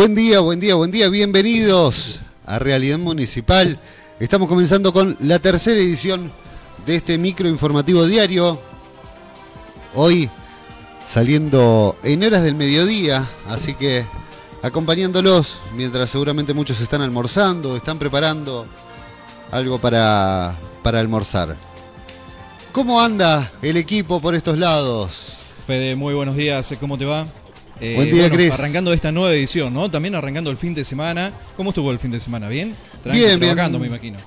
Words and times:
Buen 0.00 0.14
día, 0.14 0.40
buen 0.40 0.58
día, 0.58 0.76
buen 0.76 0.90
día. 0.90 1.10
Bienvenidos 1.10 2.22
a 2.46 2.58
Realidad 2.58 2.96
Municipal. 2.96 3.78
Estamos 4.18 4.48
comenzando 4.48 4.94
con 4.94 5.14
la 5.20 5.38
tercera 5.40 5.78
edición 5.78 6.32
de 6.86 6.96
este 6.96 7.18
micro 7.18 7.46
informativo 7.46 8.06
diario. 8.06 8.62
Hoy 9.94 10.30
saliendo 11.06 11.98
en 12.02 12.24
horas 12.24 12.42
del 12.44 12.54
mediodía, 12.54 13.28
así 13.46 13.74
que 13.74 14.06
acompañándolos 14.62 15.60
mientras 15.76 16.08
seguramente 16.08 16.54
muchos 16.54 16.80
están 16.80 17.02
almorzando, 17.02 17.76
están 17.76 17.98
preparando 17.98 18.64
algo 19.50 19.78
para, 19.82 20.56
para 20.82 20.98
almorzar. 20.98 21.58
¿Cómo 22.72 23.02
anda 23.02 23.52
el 23.60 23.76
equipo 23.76 24.18
por 24.18 24.34
estos 24.34 24.56
lados? 24.56 25.40
Fede, 25.66 25.94
muy 25.94 26.14
buenos 26.14 26.36
días, 26.36 26.72
¿cómo 26.80 26.96
te 26.96 27.04
va? 27.04 27.26
Eh, 27.80 27.94
Buen 27.96 28.10
día, 28.10 28.30
Cris. 28.30 28.52
Arrancando 28.52 28.92
esta 28.92 29.10
nueva 29.10 29.32
edición, 29.32 29.72
¿no? 29.72 29.90
También 29.90 30.14
arrancando 30.14 30.50
el 30.50 30.58
fin 30.58 30.74
de 30.74 30.84
semana. 30.84 31.32
¿Cómo 31.56 31.70
estuvo 31.70 31.90
el 31.90 31.98
fin 31.98 32.10
de 32.10 32.20
semana? 32.20 32.46
¿Bien? 32.48 32.76
bien, 33.04 33.40
trabajando, 33.40 33.78
me 33.78 33.86
imagino. 33.86 34.18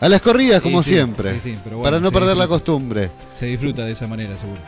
A 0.00 0.08
las 0.08 0.22
corridas, 0.22 0.62
como 0.62 0.82
siempre. 0.82 1.38
para 1.82 1.98
no 1.98 2.12
perder 2.12 2.36
la 2.36 2.46
costumbre. 2.46 3.10
Se 3.34 3.46
disfruta 3.46 3.84
de 3.84 3.92
esa 3.92 4.06
manera, 4.06 4.38
seguro. 4.38 4.60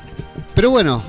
Pero 0.54 0.70
bueno, 0.70 1.02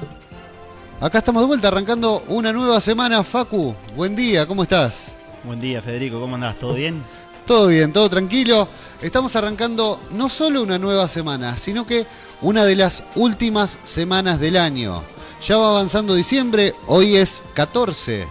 acá 1.01 1.17
estamos 1.17 1.41
de 1.41 1.47
vuelta, 1.47 1.69
arrancando 1.69 2.23
una 2.27 2.53
nueva 2.53 2.79
semana. 2.79 3.23
Facu, 3.23 3.75
buen 3.95 4.15
día, 4.15 4.45
¿cómo 4.45 4.63
estás? 4.63 5.17
Buen 5.43 5.59
día, 5.59 5.81
Federico, 5.81 6.19
¿cómo 6.21 6.35
andás? 6.35 6.57
¿Todo 6.59 6.75
bien? 6.75 7.03
Todo 7.45 7.67
bien, 7.67 7.91
todo 7.91 8.07
tranquilo. 8.07 8.67
Estamos 9.01 9.35
arrancando 9.35 9.99
no 10.11 10.29
solo 10.29 10.61
una 10.61 10.77
nueva 10.77 11.07
semana, 11.09 11.57
sino 11.57 11.85
que 11.85 12.05
una 12.41 12.63
de 12.63 12.75
las 12.75 13.03
últimas 13.15 13.79
semanas 13.83 14.39
del 14.39 14.55
año. 14.55 15.03
Ya 15.45 15.57
va 15.57 15.71
avanzando 15.71 16.15
diciembre, 16.15 16.73
hoy 16.87 17.17
es 17.17 17.43
14. 17.53 18.25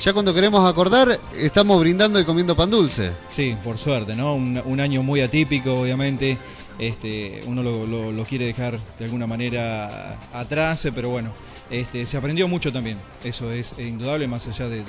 Ya 0.00 0.12
cuando 0.12 0.32
queremos 0.32 0.70
acordar, 0.70 1.18
estamos 1.36 1.80
brindando 1.80 2.20
y 2.20 2.24
comiendo 2.24 2.54
pan 2.54 2.70
dulce. 2.70 3.10
Sí, 3.28 3.56
por 3.64 3.76
suerte, 3.76 4.14
¿no? 4.14 4.36
Un, 4.36 4.78
año 4.78 5.02
muy 5.02 5.20
atípico, 5.20 5.74
obviamente. 5.74 6.38
Este, 6.78 7.42
uno 7.46 7.60
lo, 7.64 8.24
quiere 8.24 8.46
dejar 8.46 8.78
de 9.00 9.04
alguna 9.04 9.26
manera 9.26 10.16
atrás, 10.32 10.86
pero 10.94 11.08
bueno, 11.08 11.32
este, 11.70 12.06
se 12.06 12.16
aprendió 12.16 12.46
mucho 12.46 12.72
también. 12.72 12.98
Eso 13.24 13.50
es 13.50 13.76
indudable, 13.76 14.28
más 14.28 14.46
allá 14.46 14.68
de, 14.68 14.84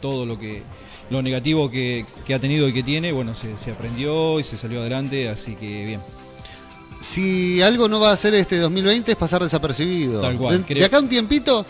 todo 0.00 0.24
lo 0.24 0.38
que 0.38 0.62
lo 1.10 1.20
negativo 1.20 1.70
que, 1.70 2.06
ha 2.34 2.38
tenido 2.38 2.68
y 2.68 2.72
que 2.72 2.82
tiene, 2.82 3.12
bueno, 3.12 3.34
se, 3.34 3.58
se 3.58 3.70
aprendió 3.70 4.40
y 4.40 4.44
se 4.44 4.56
salió 4.56 4.80
adelante, 4.80 5.28
así 5.28 5.56
que 5.56 5.84
bien 5.84 6.00
si 7.06 7.62
algo 7.62 7.88
no 7.88 8.00
va 8.00 8.10
a 8.10 8.16
ser 8.16 8.34
este 8.34 8.58
2020 8.58 9.12
es 9.12 9.16
pasar 9.16 9.42
desapercibido. 9.42 10.20
Tal 10.20 10.36
cual, 10.36 10.64
de, 10.66 10.84
acá 10.84 10.98
un 10.98 11.08
tiempito, 11.08 11.64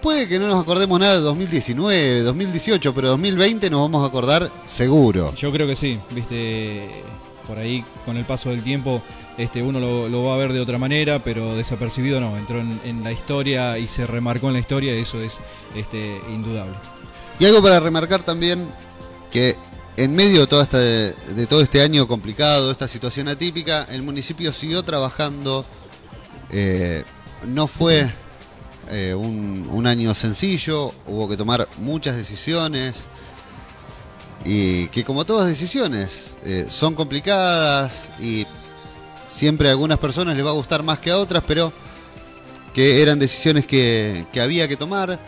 puede 0.00 0.26
que 0.26 0.38
no 0.38 0.48
nos 0.48 0.60
acordemos 0.60 0.98
nada 0.98 1.14
de 1.14 1.20
2019, 1.20 2.22
2018, 2.22 2.94
pero 2.94 3.08
2020 3.10 3.70
nos 3.70 3.80
vamos 3.82 4.02
a 4.02 4.06
acordar 4.06 4.50
seguro. 4.64 5.34
Yo 5.34 5.52
creo 5.52 5.66
que 5.66 5.76
sí, 5.76 6.00
viste, 6.10 7.04
por 7.46 7.58
ahí 7.58 7.84
con 8.06 8.16
el 8.16 8.24
paso 8.24 8.50
del 8.50 8.62
tiempo 8.62 9.02
este, 9.36 9.62
uno 9.62 9.78
lo, 9.78 10.22
va 10.24 10.34
a 10.34 10.36
ver 10.36 10.52
de 10.52 10.60
otra 10.60 10.78
manera, 10.78 11.22
pero 11.22 11.54
desapercibido 11.54 12.20
no, 12.20 12.36
entró 12.36 12.58
en, 12.58 13.04
la 13.04 13.12
historia 13.12 13.78
y 13.78 13.86
se 13.86 14.06
remarcó 14.06 14.48
en 14.48 14.54
la 14.54 14.58
historia, 14.58 14.96
y 14.96 15.02
eso 15.02 15.20
es 15.20 15.38
este, 15.76 16.20
indudable. 16.32 16.74
Y 17.38 17.44
algo 17.44 17.62
para 17.62 17.78
remarcar 17.78 18.24
también, 18.24 18.68
que 19.30 19.54
en 19.98 20.14
medio 20.14 20.46
de, 20.46 21.12
de 21.34 21.46
todo 21.48 21.60
este 21.60 21.82
año 21.82 22.06
complicado, 22.06 22.70
esta 22.70 22.86
situación 22.86 23.26
atípica, 23.26 23.84
el 23.90 24.04
municipio 24.04 24.52
siguió 24.52 24.84
trabajando. 24.84 25.66
Eh, 26.52 27.02
no 27.48 27.66
fue 27.66 28.08
eh, 28.90 29.12
un, 29.12 29.86
año 29.88 30.14
sencillo, 30.14 30.92
hubo 31.06 31.28
que 31.28 31.36
tomar 31.36 31.68
muchas 31.78 32.14
decisiones 32.14 33.08
y 34.44 34.86
que 34.88 35.02
como 35.02 35.24
todas 35.24 35.48
decisiones 35.48 36.36
eh, 36.44 36.68
son 36.70 36.94
complicadas 36.94 38.12
y 38.20 38.46
siempre 39.26 39.66
a 39.66 39.72
algunas 39.72 39.98
personas 39.98 40.36
les 40.36 40.46
va 40.46 40.50
a 40.50 40.54
gustar 40.54 40.84
más 40.84 41.00
que 41.00 41.10
a 41.10 41.18
otras, 41.18 41.42
pero 41.44 41.72
que 42.72 43.02
eran 43.02 43.18
decisiones 43.18 43.66
que 43.66 44.28
había 44.40 44.68
que 44.68 44.76
tomar 44.76 45.18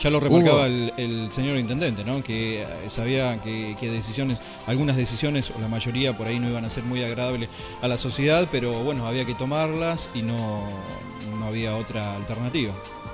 ya 0.00 0.10
lo 0.10 0.20
remarcaba 0.20 0.66
el, 0.66 1.28
señor 1.32 1.56
intendente, 1.56 2.04
¿no? 2.04 2.22
que 2.22 2.62
eh, 2.62 2.66
sabía 2.88 3.40
que, 3.42 3.90
decisiones, 3.90 4.38
algunas 4.66 4.96
decisiones, 4.96 5.50
o 5.56 5.60
la 5.60 5.68
mayoría 5.68 6.16
por 6.16 6.26
ahí 6.26 6.38
no 6.38 6.48
iban 6.48 6.64
a 6.64 6.70
ser 6.70 6.84
muy 6.84 7.02
agradables 7.02 7.48
a 7.80 7.88
la 7.88 7.98
sociedad, 7.98 8.48
pero 8.50 8.72
bueno, 8.84 9.06
había 9.06 9.24
que 9.24 9.34
tomarlas 9.34 10.08
y 10.14 10.22
no, 10.22 10.62
no 11.38 11.46
había 11.46 11.76
otra 11.76 12.16
alternativa. 12.16 12.72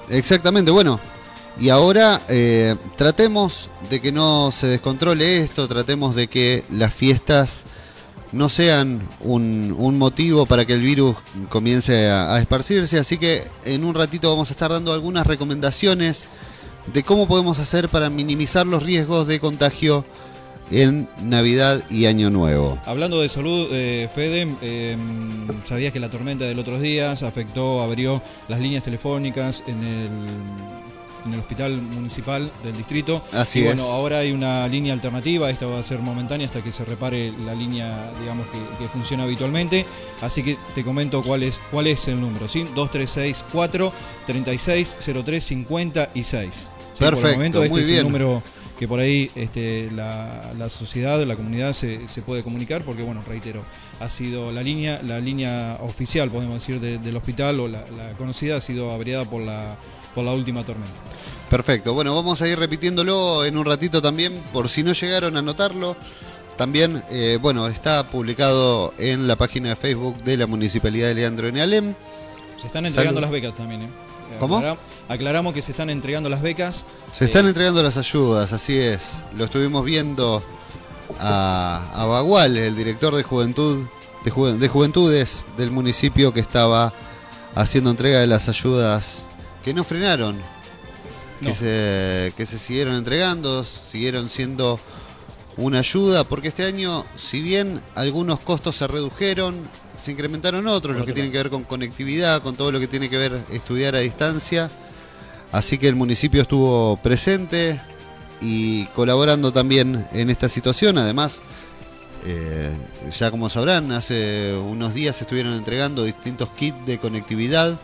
Exactamente, 0.09 0.71
bueno, 0.71 0.99
y 1.59 1.69
ahora 1.69 2.21
eh, 2.29 2.77
tratemos 2.97 3.71
de 3.91 4.01
que 4.01 4.13
no 4.13 4.51
se 4.51 4.67
descontrole 4.67 5.43
esto, 5.43 5.69
tratemos 5.69 6.15
de 6.15 6.29
que 6.29 6.65
las 6.71 6.95
fiestas 6.95 7.67
no 8.33 8.49
sean 8.49 9.07
un, 9.21 9.99
motivo 9.99 10.47
para 10.47 10.65
que 10.65 10.73
el 10.73 10.83
virus 10.83 11.17
comience 11.49 12.09
a, 12.09 12.35
a, 12.35 12.41
esparcirse. 12.41 12.99
Así 12.99 13.19
que 13.19 13.43
en 13.65 13.85
un 13.85 13.95
ratito 13.95 14.31
vamos 14.31 14.51
a 14.51 14.53
estar 14.53 14.71
dando 14.71 14.93
algunas 14.93 15.27
recomendaciones 15.27 16.27
de 16.87 17.03
cómo 17.03 17.29
podemos 17.29 17.59
hacer 17.59 17.89
para 17.89 18.11
minimizar 18.11 18.67
los 18.67 18.83
riesgos 18.83 19.27
de 19.27 19.41
contagio 19.41 20.05
en 20.71 21.09
Navidad 21.23 21.83
y 21.91 22.07
Año 22.07 22.31
Nuevo. 22.31 22.79
Hablando 22.87 23.21
de 23.21 23.29
salud, 23.29 23.69
eh, 23.73 24.09
Fede, 24.15 24.43
em, 24.63 25.47
sabías 25.65 25.93
que 25.93 26.01
la 26.01 26.11
tormenta 26.11 26.45
del 26.45 26.59
otros 26.59 26.81
días 26.81 27.23
afectó, 27.23 27.83
abrió 27.83 28.23
las 28.49 28.61
líneas 28.61 28.85
telefónicas 28.85 29.65
en 29.67 29.83
el, 29.83 30.09
en 31.25 31.35
el 31.35 31.41
hospital 31.41 31.81
municipal 31.81 32.51
del 32.63 32.77
distrito. 32.77 33.25
Así 33.33 33.61
y 33.61 33.65
bueno, 33.65 33.85
ahora 33.85 34.19
hay 34.19 34.33
una 34.33 34.67
línea 34.69 34.93
alternativa, 34.93 35.51
esta 35.51 35.67
va 35.67 35.79
a 35.79 35.83
ser 35.83 35.99
momentánea 35.99 36.47
hasta 36.47 36.63
que 36.63 36.73
se 36.73 36.85
repare 36.85 37.33
la 37.45 37.55
línea, 37.55 38.11
digamos, 38.21 38.47
que, 38.79 38.89
funciona 38.89 39.25
habitualmente. 39.25 39.87
Así 40.21 40.43
que 40.43 40.57
te 40.75 40.83
comento 40.83 41.23
cuál 41.23 41.43
es, 41.43 41.61
cuál 41.71 41.87
es 41.87 42.09
el 42.09 42.21
número, 42.21 42.49
¿sí? 42.49 42.65
2364 42.75 43.93
3603 44.27 45.45
56. 45.45 46.69
Perfecto, 46.99 47.63
este 47.63 47.69
muy 47.69 47.81
es 47.81 47.87
bien. 47.87 47.99
el 47.99 48.05
número 48.05 48.43
que 48.81 48.89
por 48.89 48.99
ahí 48.99 49.31
este, 49.35 49.91
la, 49.91 50.69
sociedad, 50.71 51.23
la 51.27 51.37
comunidad 51.37 51.75
se, 51.75 52.01
puede 52.25 52.43
comunicar, 52.43 52.83
porque 52.83 53.03
bueno, 53.03 53.23
reitero, 53.29 53.63
ha 54.01 54.09
sido 54.09 54.51
la 54.53 54.63
línea, 54.63 55.03
la 55.07 55.21
línea 55.21 55.77
oficial, 55.83 56.31
podemos 56.31 56.55
decir, 56.55 56.81
del 56.81 57.15
hospital 57.15 57.61
o 57.61 57.69
la, 57.69 57.85
conocida 58.17 58.57
ha 58.57 58.61
sido 58.63 58.91
abriada 58.91 59.27
por 59.27 59.43
la, 59.43 59.77
por 60.15 60.25
la 60.25 60.33
última 60.33 60.65
tormenta. 60.65 60.95
Perfecto, 61.49 61.95
bueno, 61.95 62.15
vamos 62.15 62.41
a 62.43 62.49
ir 62.49 62.59
repitiéndolo 62.59 63.45
en 63.45 63.57
un 63.57 63.65
ratito 63.65 64.01
también, 64.01 64.41
por 64.53 64.69
si 64.69 64.83
no 64.83 64.93
llegaron 64.93 65.37
a 65.37 65.43
notarlo. 65.43 65.97
También, 66.57 67.03
eh, 67.11 67.39
bueno, 67.41 67.67
está 67.69 68.09
publicado 68.09 68.93
en 68.99 69.27
la 69.27 69.37
página 69.37 69.71
de 69.71 69.77
Facebook 69.77 70.23
de 70.23 70.37
la 70.37 70.47
Municipalidad 70.47 71.09
de 71.09 71.15
Leandro 71.15 71.49
en 71.49 71.59
Alem. 71.59 71.95
Se 72.61 72.67
están 72.67 72.87
entregando 72.87 73.21
las 73.21 73.31
becas 73.31 73.55
también, 73.55 73.83
¿eh? 73.83 73.89
¿Cómo? 74.39 74.63
Aclaramos 75.09 75.55
que 75.55 75.63
se 75.63 75.73
están 75.73 75.91
entregando 75.91 76.29
las 76.29 76.41
becas. 76.41 76.85
Se 77.13 77.25
están 77.25 77.47
eh, 77.47 77.49
entregando 77.49 77.83
las 77.83 77.97
ayudas, 77.97 78.53
así 78.53 78.79
es. 78.79 79.25
Lo 79.37 79.47
estuvimos 79.47 79.85
viendo 79.85 80.43
a, 81.19 81.91
a 81.95 82.05
Bagual, 82.05 82.57
el 82.57 82.77
director 82.77 83.17
de 83.17 83.23
juventud 83.23 83.87
de, 84.25 84.69
juventudes 84.69 85.45
del 85.57 85.71
municipio 85.71 86.33
que 86.33 86.41
estaba 86.41 86.93
haciendo 87.55 87.91
entrega 87.91 88.21
de 88.21 88.27
las 88.27 88.49
ayudas 88.49 89.29
que 89.65 89.75
no 89.75 89.85
frenaron, 89.85 90.41
que, 91.43 91.55
se, 91.55 92.33
que 92.37 92.47
se 92.47 92.59
siguieron 92.59 92.95
entregando, 92.95 93.65
siguieron 93.65 94.29
siendo 94.29 94.81
una 95.57 95.81
ayuda, 95.81 96.25
porque 96.25 96.49
este 96.49 96.65
año, 96.65 97.05
si 97.17 97.41
bien 97.43 97.81
algunos 97.95 98.41
costos 98.41 98.77
se 98.77 98.87
redujeron, 98.87 99.69
se 99.97 100.13
incrementaron 100.13 100.67
otros, 100.67 100.97
los 100.97 101.05
que 101.05 101.13
tienen 101.13 101.31
que 101.31 101.39
ver 101.39 101.51
con 101.51 101.65
conectividad, 101.65 102.43
con 102.43 102.57
todo 102.57 102.73
lo 102.73 102.81
que 102.81 102.87
tiene 102.87 103.11
que 103.11 103.19
ver 103.19 103.45
estudiar 103.51 103.95
a 103.95 103.99
distancia. 103.99 104.71
Así 105.53 105.79
que 105.79 105.89
el 105.89 105.97
municipio 105.97 106.43
estuvo 106.43 106.97
presente 107.03 107.81
y 108.41 108.87
colaborando 108.87 109.53
también 109.53 110.07
en 110.13 110.31
esta 110.31 110.49
situación. 110.49 110.97
Además, 110.97 111.43
eh, 112.25 112.71
ya 113.19 113.31
como 113.31 113.51
sabrán, 113.51 113.93
hace 113.93 114.55
unos 114.55 114.95
días 114.95 115.21
estuvieron 115.21 115.53
entregando 115.55 116.05
distintos 116.05 116.53
kits 116.53 116.87
de 116.87 116.99
conectividad 116.99 117.79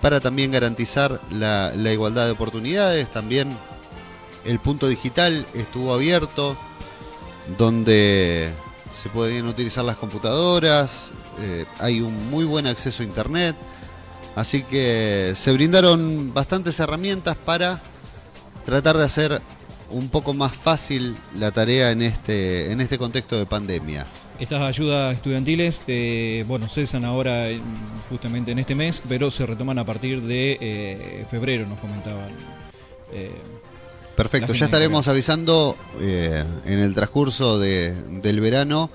para 0.00 0.20
también 0.20 0.50
garantizar 0.50 1.20
la, 1.30 1.72
igualdad 1.92 2.26
de 2.26 2.32
oportunidades. 2.32 3.10
También 3.10 3.56
el 4.44 4.60
punto 4.60 4.86
digital 4.88 5.46
estuvo 5.54 5.92
abierto, 5.92 6.56
donde 7.56 8.50
se 8.94 9.08
podían 9.08 9.46
utilizar 9.46 9.84
las 9.84 9.96
computadoras, 9.96 11.12
eh, 11.40 11.64
hay 11.78 12.00
un 12.00 12.30
muy 12.30 12.44
buen 12.44 12.66
acceso 12.66 13.02
a 13.02 13.06
Internet, 13.06 13.56
así 14.34 14.62
que 14.62 15.32
se 15.36 15.52
brindaron 15.52 16.32
bastantes 16.34 16.80
herramientas 16.80 17.36
para 17.36 17.82
tratar 18.64 18.96
de 18.96 19.04
hacer 19.04 19.42
un 19.90 20.08
poco 20.08 20.34
más 20.34 20.52
fácil 20.52 21.16
la 21.34 21.50
tarea 21.50 21.90
en 21.90 22.02
este, 22.02 22.72
en 22.72 22.80
este 22.80 22.98
contexto 22.98 23.36
de 23.36 23.46
pandemia. 23.46 24.06
Estas 24.38 24.62
ayudas 24.62 25.14
estudiantiles, 25.16 25.82
eh, 25.88 26.44
bueno, 26.46 26.68
cesan 26.68 27.04
ahora 27.04 27.46
justamente 28.08 28.52
en 28.52 28.60
este 28.60 28.74
mes, 28.76 29.02
pero 29.08 29.30
se 29.32 29.44
retoman 29.46 29.78
a 29.78 29.84
partir 29.84 30.22
de 30.22 30.56
eh, 30.60 31.26
febrero, 31.30 31.66
nos 31.66 31.78
comentaban. 31.80 32.30
Perfecto, 34.16 34.52
ya 34.52 34.64
estaremos 34.66 35.08
avisando 35.08 35.76
eh, 36.00 36.44
en 36.66 36.78
el 36.78 36.94
transcurso 36.94 37.58
de- 37.58 37.94
del 38.22 38.40
verano 38.40 38.90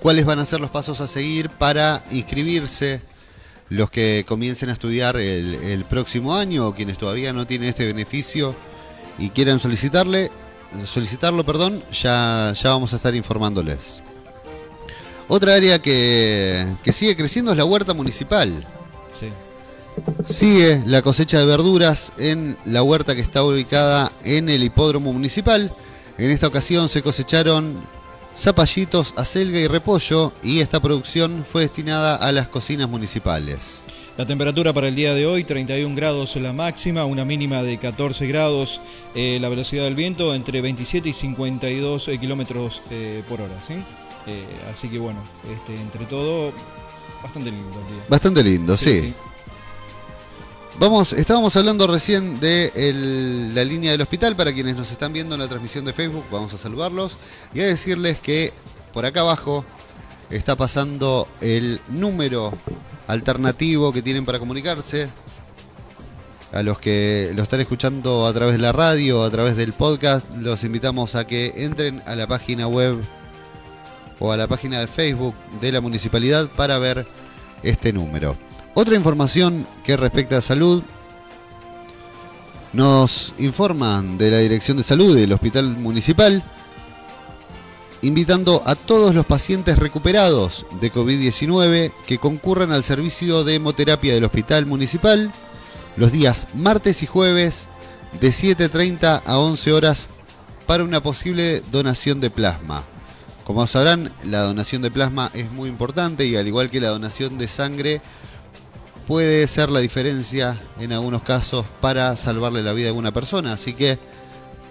cuáles 0.00 0.24
van 0.24 0.38
a 0.38 0.44
ser 0.44 0.60
los 0.60 0.70
pasos 0.70 1.00
a 1.00 1.08
seguir 1.08 1.50
para 1.50 2.04
inscribirse 2.10 3.02
los 3.68 3.90
que 3.90 4.24
comiencen 4.28 4.68
a 4.68 4.72
estudiar 4.72 5.16
el, 5.16 5.54
el 5.54 5.84
próximo 5.84 6.34
año 6.36 6.68
o 6.68 6.74
quienes 6.74 6.98
todavía 6.98 7.32
no 7.32 7.46
tienen 7.46 7.68
este 7.68 7.86
beneficio 7.86 8.54
y 9.18 9.30
quieran 9.30 9.58
solicitarle, 9.58 10.30
solicitarlo, 10.84 11.44
perdón, 11.44 11.82
ya, 11.92 12.52
ya 12.54 12.70
vamos 12.70 12.92
a 12.92 12.96
estar 12.96 13.14
informándoles. 13.14 14.02
Otra 15.28 15.54
área 15.54 15.80
que, 15.80 16.66
que 16.82 16.92
sigue 16.92 17.16
creciendo 17.16 17.52
es 17.52 17.58
la 17.58 17.64
huerta 17.64 17.94
municipal. 17.94 18.66
Sí. 19.12 19.28
Sigue 20.26 20.82
la 20.86 21.02
cosecha 21.02 21.38
de 21.38 21.46
verduras 21.46 22.12
en 22.18 22.56
la 22.64 22.82
huerta 22.82 23.14
que 23.14 23.20
está 23.20 23.44
ubicada 23.44 24.12
en 24.24 24.48
el 24.48 24.62
hipódromo 24.62 25.12
municipal. 25.12 25.74
En 26.18 26.30
esta 26.30 26.46
ocasión 26.46 26.88
se 26.88 27.02
cosecharon 27.02 27.80
zapallitos, 28.36 29.14
acelga 29.16 29.58
y 29.58 29.66
repollo 29.66 30.32
y 30.42 30.60
esta 30.60 30.80
producción 30.80 31.44
fue 31.48 31.62
destinada 31.62 32.16
a 32.16 32.32
las 32.32 32.48
cocinas 32.48 32.88
municipales. 32.88 33.84
La 34.16 34.26
temperatura 34.26 34.72
para 34.72 34.88
el 34.88 34.94
día 34.94 35.12
de 35.12 35.26
hoy, 35.26 35.42
31 35.42 35.96
grados 35.96 36.36
la 36.36 36.52
máxima, 36.52 37.04
una 37.04 37.24
mínima 37.24 37.64
de 37.64 37.78
14 37.78 38.28
grados, 38.28 38.80
eh, 39.16 39.38
la 39.40 39.48
velocidad 39.48 39.84
del 39.84 39.96
viento 39.96 40.36
entre 40.36 40.60
27 40.60 41.08
y 41.08 41.12
52 41.12 42.08
eh, 42.08 42.18
kilómetros 42.18 42.82
eh, 42.90 43.24
por 43.28 43.40
hora, 43.40 43.60
¿sí? 43.66 43.74
Eh, 44.26 44.46
así 44.70 44.88
que 44.88 44.98
bueno, 44.98 45.20
este, 45.52 45.74
entre 45.80 46.04
todo, 46.06 46.52
bastante 47.22 47.50
lindo 47.50 47.78
el 47.80 47.86
día. 47.86 48.04
Bastante 48.08 48.42
lindo, 48.42 48.76
sí. 48.76 49.14
Vamos, 50.78 51.12
estábamos 51.12 51.54
hablando 51.56 51.86
recién 51.86 52.40
de 52.40 52.72
el- 52.74 53.54
la 53.54 53.64
línea 53.64 53.92
del 53.92 54.00
hospital. 54.00 54.34
Para 54.34 54.52
quienes 54.52 54.76
nos 54.76 54.90
están 54.90 55.12
viendo 55.12 55.34
en 55.36 55.40
la 55.40 55.48
transmisión 55.48 55.84
de 55.84 55.92
Facebook, 55.92 56.24
vamos 56.32 56.52
a 56.52 56.58
saludarlos 56.58 57.16
y 57.52 57.60
a 57.60 57.66
decirles 57.66 58.18
que 58.18 58.52
por 58.92 59.06
acá 59.06 59.20
abajo 59.20 59.64
está 60.30 60.56
pasando 60.56 61.28
el 61.40 61.80
número 61.90 62.52
alternativo 63.06 63.92
que 63.92 64.02
tienen 64.02 64.24
para 64.24 64.38
comunicarse. 64.40 65.08
A 66.52 66.62
los 66.62 66.78
que 66.78 67.32
lo 67.34 67.42
están 67.42 67.60
escuchando 67.60 68.26
a 68.26 68.32
través 68.32 68.54
de 68.54 68.60
la 68.60 68.70
radio, 68.72 69.24
a 69.24 69.30
través 69.30 69.56
del 69.56 69.72
podcast, 69.72 70.32
los 70.36 70.62
invitamos 70.64 71.14
a 71.16 71.26
que 71.26 71.52
entren 71.64 72.00
a 72.06 72.14
la 72.14 72.26
página 72.28 72.68
web 72.68 72.98
o 74.24 74.32
a 74.32 74.36
la 74.36 74.48
página 74.48 74.80
de 74.80 74.86
Facebook 74.86 75.34
de 75.60 75.72
la 75.72 75.80
municipalidad 75.80 76.48
para 76.56 76.78
ver 76.78 77.06
este 77.62 77.92
número. 77.92 78.36
Otra 78.74 78.96
información 78.96 79.66
que 79.84 79.96
respecta 79.96 80.38
a 80.38 80.42
salud, 80.42 80.82
nos 82.72 83.34
informan 83.38 84.18
de 84.18 84.32
la 84.32 84.38
Dirección 84.38 84.76
de 84.76 84.82
Salud 84.82 85.14
del 85.14 85.32
Hospital 85.32 85.76
Municipal, 85.76 86.42
invitando 88.02 88.62
a 88.66 88.74
todos 88.74 89.14
los 89.14 89.24
pacientes 89.24 89.78
recuperados 89.78 90.66
de 90.80 90.92
COVID-19 90.92 91.92
que 92.06 92.18
concurran 92.18 92.72
al 92.72 92.82
servicio 92.82 93.44
de 93.44 93.54
hemoterapia 93.54 94.14
del 94.14 94.24
Hospital 94.24 94.66
Municipal 94.66 95.32
los 95.96 96.10
días 96.10 96.48
martes 96.54 97.02
y 97.02 97.06
jueves 97.06 97.68
de 98.20 98.28
7.30 98.28 99.22
a 99.24 99.38
11 99.38 99.72
horas 99.72 100.08
para 100.66 100.84
una 100.84 101.02
posible 101.02 101.62
donación 101.70 102.20
de 102.20 102.30
plasma. 102.30 102.84
Como 103.44 103.66
sabrán, 103.66 104.10
la 104.24 104.40
donación 104.40 104.80
de 104.82 104.90
plasma 104.90 105.30
es 105.34 105.50
muy 105.52 105.68
importante 105.68 106.24
y 106.24 106.34
al 106.36 106.46
igual 106.48 106.70
que 106.70 106.80
la 106.80 106.88
donación 106.88 107.36
de 107.36 107.46
sangre, 107.46 108.00
puede 109.06 109.46
ser 109.48 109.68
la 109.70 109.80
diferencia 109.80 110.60
en 110.80 110.92
algunos 110.92 111.22
casos 111.22 111.66
para 111.80 112.16
salvarle 112.16 112.62
la 112.62 112.72
vida 112.72 112.90
a 112.90 112.94
una 112.94 113.12
persona. 113.12 113.52
Así 113.52 113.74
que 113.74 113.98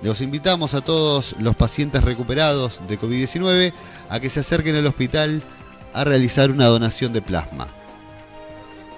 los 0.02 0.22
invitamos 0.22 0.74
a 0.74 0.82
todos 0.82 1.36
los 1.40 1.56
pacientes 1.56 2.04
recuperados 2.04 2.82
de 2.88 3.00
COVID-19 3.00 3.74
a 4.10 4.20
que 4.20 4.30
se 4.30 4.40
acerquen 4.40 4.76
al 4.76 4.88
hospital 4.88 5.42
a 5.94 6.04
realizar 6.04 6.50
una 6.50 6.66
donación 6.66 7.14
de 7.14 7.22
plasma. 7.22 7.68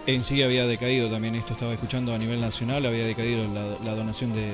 En 0.07 0.23
sí 0.23 0.41
había 0.41 0.65
decaído 0.67 1.09
también, 1.09 1.35
esto 1.35 1.53
estaba 1.53 1.73
escuchando 1.73 2.13
a 2.13 2.17
nivel 2.17 2.39
nacional, 2.39 2.85
había 2.85 3.05
decaído 3.05 3.45
la, 3.83 3.95
donación 3.95 4.33
de, 4.33 4.51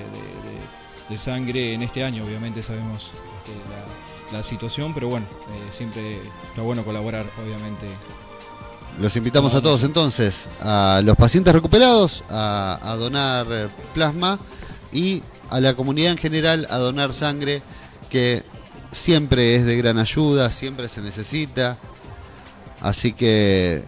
de- 1.10 1.18
sangre 1.18 1.74
en 1.74 1.82
este 1.82 2.06
año, 2.06 2.24
obviamente 2.24 2.64
sabemos 2.64 3.12
este, 3.12 3.52
la, 3.70 4.11
la 4.32 4.44
situación, 4.44 4.94
pero 4.94 5.08
bueno, 5.10 5.26
eh, 5.26 5.72
siempre 5.72 6.20
está 6.50 6.62
bueno 6.62 6.84
colaborar, 6.86 7.26
obviamente. 7.44 7.88
Los 9.00 9.16
invitamos 9.16 9.54
a 9.54 9.62
todos 9.62 9.84
entonces, 9.84 10.50
a 10.60 11.02
los 11.04 11.16
pacientes 11.16 11.54
recuperados, 11.54 12.24
a, 12.30 12.80
a 12.82 12.96
donar 12.96 13.48
eh, 13.50 13.70
plasma 13.94 14.38
y 14.92 15.24
a 15.50 15.60
la 15.60 15.74
comunidad 15.76 16.12
en 16.12 16.18
general 16.18 16.68
a 16.70 16.78
donar 16.78 17.14
sangre, 17.14 17.62
que 18.10 18.44
siempre 18.92 19.56
es 19.56 19.66
de 19.66 19.78
gran 19.78 19.98
ayuda, 19.98 20.52
siempre 20.52 20.90
se 20.90 21.02
necesita. 21.02 21.78
Así 22.82 23.14
que 23.14 23.84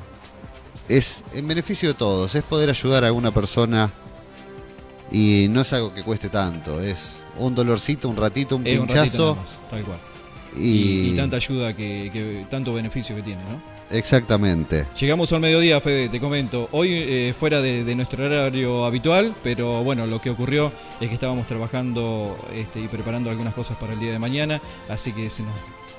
es 0.88 1.24
en 1.34 1.48
beneficio 1.48 1.90
de 1.90 1.96
todos, 1.96 2.36
es 2.36 2.44
poder 2.44 2.70
ayudar 2.70 3.06
a 3.06 3.12
una 3.12 3.32
persona 3.32 3.92
y 5.12 5.48
no 5.50 5.62
es 5.62 5.74
algo 5.74 5.94
que 5.94 6.04
cueste 6.04 6.30
tanto, 6.30 6.82
es 6.82 7.20
un 7.38 7.56
dolorcito, 7.56 8.10
un 8.10 8.18
ratito, 8.18 8.56
un 8.56 8.68
Es 8.68 8.80
un 8.80 8.88
ratito 8.88 9.04
pinchazo 9.04 9.36
nada 9.36 9.42
más, 9.42 9.60
tal 9.70 9.84
cual. 9.84 10.12
Y, 10.57 11.15
tanta 11.15 11.38
ayuda, 11.38 11.75
que, 11.75 12.10
que- 12.12 12.45
tanto 12.50 12.74
beneficio 12.74 13.15
que 13.15 13.22
tiene, 13.22 13.41
¿no? 13.43 13.74
exactamente. 13.89 14.88
Llegamos 15.00 15.31
al 15.33 15.39
mediodía, 15.39 15.79
Fede, 15.79 16.10
te 16.10 16.19
comento. 16.19 16.67
Hoy 16.72 16.89
eh, 16.91 17.33
fuera 17.39 17.62
de, 17.62 17.83
de 17.83 17.95
nuestro 17.95 18.25
horario 18.25 18.86
habitual, 18.86 19.33
pero 19.43 19.83
bueno, 19.83 20.07
lo 20.07 20.19
que 20.19 20.29
ocurrió 20.31 20.72
es 21.00 21.07
que 21.10 21.13
estábamos 21.13 21.45
trabajando 21.48 22.36
este, 22.55 22.79
y 22.79 22.88
preparando 22.88 23.29
algunas 23.29 23.53
cosas 23.53 23.77
para 23.77 23.93
el 23.93 24.00
día 24.00 24.12
de 24.12 24.19
mañana, 24.19 24.62
así 24.89 25.12
que 25.12 25.29
se 25.29 25.43
nos 25.43 25.51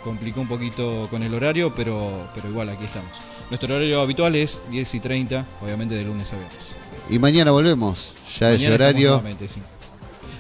complicó 0.03 0.41
un 0.41 0.49
poquito 0.49 1.07
con 1.11 1.23
el 1.23 1.33
horario, 1.35 1.73
pero, 1.75 2.29
pero 2.35 2.49
igual 2.49 2.69
aquí 2.71 2.85
estamos. 2.85 3.11
Nuestro 3.51 3.75
horario 3.75 4.01
habitual 4.01 4.35
es 4.37 4.61
10 4.71 4.95
y 4.95 5.01
30, 5.01 5.47
obviamente 5.63 5.95
de 5.95 6.05
lunes 6.05 6.33
a 6.33 6.37
viernes. 6.37 6.75
Y 7.11 7.19
mañana 7.19 7.51
volvemos, 7.53 8.15
ya 8.41 8.53
ese 8.53 8.65
Mañana 8.71 8.75
horario. 8.75 9.09
estamos 9.09 9.23
nuevamente, 9.23 9.49
sí. 9.49 9.61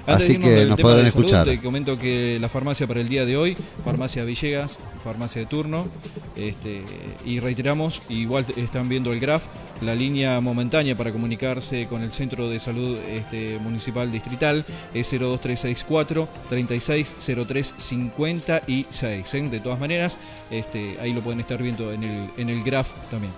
Antes 0.06 0.28
Así 0.28 0.38
que 0.38 0.50
del 0.50 0.68
nos 0.68 0.78
podrán 0.78 0.98
salud, 0.98 1.08
escuchar. 1.08 1.46
Te 1.46 1.58
comento 1.60 1.98
que 1.98 2.36
la 2.40 2.50
farmacia 2.50 2.86
para 2.86 3.00
el 3.00 3.08
día 3.08 3.24
de 3.24 3.38
hoy, 3.38 3.56
farmacia 3.84 4.22
Villegas, 4.24 4.78
farmacia 5.02 5.40
de 5.40 5.46
turno, 5.46 5.86
este, 6.36 6.82
y 7.24 7.40
reiteramos, 7.40 8.02
igual 8.10 8.44
están 8.56 8.90
viendo 8.90 9.12
el 9.12 9.20
graph, 9.20 9.44
la 9.80 9.94
línea 9.94 10.38
momentánea 10.40 10.94
para 10.96 11.10
comunicarse 11.10 11.86
con 11.86 12.02
el 12.02 12.12
Centro 12.12 12.50
de 12.50 12.60
Salud 12.60 12.98
este, 13.08 13.58
Municipal 13.60 14.12
Distrital 14.12 14.66
es 14.92 15.10
02364 15.10 16.28
360356. 16.50 19.34
¿eh? 19.34 19.48
De 19.50 19.60
todas 19.60 19.80
maneras, 19.80 20.18
este, 20.50 20.98
ahí 21.00 21.14
lo 21.14 21.22
pueden 21.22 21.40
estar 21.40 21.62
viendo 21.62 21.92
en 21.92 22.04
el, 22.04 22.28
en 22.36 22.50
el 22.50 22.62
graph 22.62 22.88
también. 23.10 23.32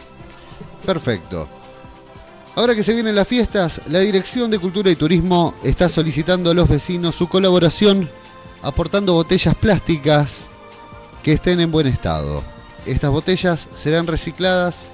Perfecto. 0.85 1.49
Ahora 2.57 2.75
que 2.75 2.83
se 2.83 2.95
vienen 2.95 3.15
las 3.15 3.29
fiestas, 3.29 3.83
la 3.89 3.99
Dirección 3.99 4.51
de 4.51 4.59
Cultura 4.59 4.91
y 4.91 4.97
Turismo 4.97 5.55
está 5.63 5.91
solicitando 5.91 6.51
a 6.51 6.55
los 6.55 6.67
vecinos 6.67 7.15
su 7.15 7.29
colaboración 7.29 8.09
aportando 8.63 9.13
botellas 9.13 9.55
plásticas 9.55 10.47
que 11.23 11.35
estén 11.35 11.61
en 11.61 11.71
buen 11.71 11.87
estado. 11.87 12.43
Estas 12.87 13.11
botellas 13.11 13.69
serán 13.75 14.07
recicladas 14.07 14.87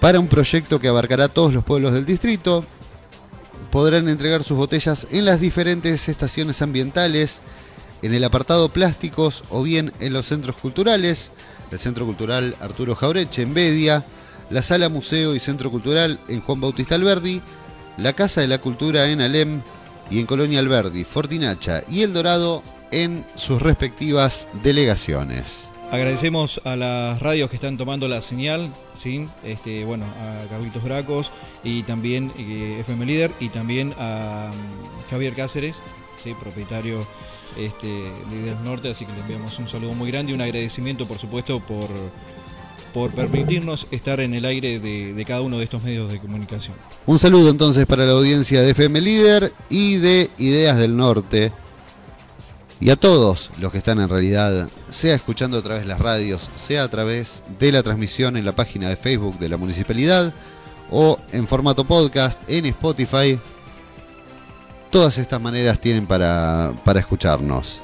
para 0.00 0.18
un 0.18 0.28
proyecto 0.28 0.80
que 0.80 0.88
abarcará 0.88 1.28
todos 1.28 1.52
los 1.52 1.62
pueblos 1.62 1.92
del 1.92 2.06
distrito. 2.06 2.64
Podrán 3.70 4.08
entregar 4.08 4.42
sus 4.42 4.56
botellas 4.56 5.06
en 5.10 5.26
las 5.26 5.40
diferentes 5.40 6.08
estaciones 6.08 6.62
ambientales, 6.62 7.42
en 8.00 8.14
el 8.14 8.24
apartado 8.24 8.70
plásticos 8.70 9.44
o 9.50 9.62
bien 9.62 9.92
en 10.00 10.14
los 10.14 10.24
centros 10.24 10.56
culturales, 10.56 11.32
el 11.70 11.78
Centro 11.78 12.06
Cultural 12.06 12.56
Arturo 12.60 12.96
Jaureche 12.96 13.42
en 13.42 13.52
Bedia, 13.52 14.06
la 14.52 14.62
Sala 14.62 14.88
Museo 14.90 15.34
y 15.34 15.40
Centro 15.40 15.70
Cultural 15.70 16.20
en 16.28 16.42
Juan 16.42 16.60
Bautista 16.60 16.94
Alberdi, 16.94 17.40
la 17.96 18.12
Casa 18.12 18.42
de 18.42 18.48
la 18.48 18.58
Cultura 18.58 19.10
en 19.10 19.22
Alem 19.22 19.62
y 20.10 20.20
en 20.20 20.26
Colonia 20.26 20.60
Alberdi, 20.60 21.04
Fortinacha 21.04 21.82
y 21.88 22.02
El 22.02 22.12
Dorado 22.12 22.62
en 22.90 23.24
sus 23.34 23.62
respectivas 23.62 24.48
delegaciones. 24.62 25.72
Agradecemos 25.90 26.60
a 26.64 26.76
las 26.76 27.20
radios 27.20 27.50
que 27.50 27.56
están 27.56 27.76
tomando 27.76 28.08
la 28.08 28.20
señal, 28.20 28.72
¿sí? 28.94 29.26
este, 29.44 29.84
bueno, 29.84 30.04
a 30.04 30.48
Carlitos 30.48 30.82
Bracos 30.84 31.30
y 31.64 31.82
también 31.82 32.32
eh, 32.38 32.78
FM 32.80 33.06
Líder 33.06 33.30
y 33.40 33.48
también 33.48 33.94
a 33.98 34.50
mm, 34.50 35.10
Javier 35.10 35.34
Cáceres, 35.34 35.82
¿sí? 36.22 36.34
propietario 36.34 37.06
este, 37.58 37.86
de 37.86 38.36
Líder 38.36 38.56
Norte, 38.64 38.90
así 38.90 39.04
que 39.04 39.12
le 39.12 39.20
enviamos 39.20 39.58
un 39.58 39.68
saludo 39.68 39.92
muy 39.94 40.10
grande 40.10 40.32
y 40.32 40.34
un 40.34 40.40
agradecimiento, 40.40 41.06
por 41.06 41.18
supuesto, 41.18 41.60
por, 41.60 41.90
por 42.92 43.10
permitirnos 43.12 43.86
estar 43.90 44.20
en 44.20 44.34
el 44.34 44.44
aire 44.44 44.78
de, 44.80 45.24
cada 45.26 45.40
uno 45.40 45.58
de 45.58 45.64
estos 45.64 45.82
medios 45.82 46.10
de 46.10 46.18
comunicación. 46.18 46.76
Un 47.06 47.18
saludo 47.18 47.50
entonces 47.50 47.86
para 47.86 48.04
la 48.04 48.12
audiencia 48.12 48.60
de 48.60 48.70
FM 48.70 49.00
Líder 49.00 49.52
y 49.68 49.96
de 49.96 50.30
Ideas 50.38 50.78
del 50.78 50.96
Norte. 50.96 51.52
Y 52.80 52.90
a 52.90 52.96
todos 52.96 53.50
los 53.60 53.70
que 53.70 53.78
están 53.78 54.00
en 54.00 54.08
realidad, 54.08 54.68
sea 54.90 55.14
escuchando 55.14 55.58
a 55.58 55.62
través 55.62 55.82
de 55.82 55.88
las 55.88 56.00
radios, 56.00 56.50
sea 56.56 56.82
a 56.82 56.88
través 56.88 57.42
de 57.58 57.70
la 57.70 57.82
transmisión 57.82 58.36
en 58.36 58.44
la 58.44 58.56
página 58.56 58.88
de 58.88 58.96
Facebook 58.96 59.38
de 59.38 59.48
la 59.48 59.56
municipalidad 59.56 60.34
o 60.90 61.18
en 61.30 61.46
formato 61.46 61.84
podcast 61.84 62.48
en 62.50 62.66
Spotify. 62.66 63.38
todas 64.90 65.16
estas 65.16 65.40
maneras 65.40 65.80
tienen 65.80 66.06
para, 66.06 66.74
para 66.84 67.00
escucharnos. 67.00 67.80